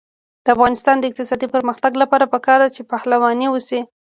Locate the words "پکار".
2.33-2.59